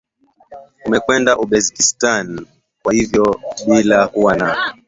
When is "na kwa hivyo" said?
2.27-3.39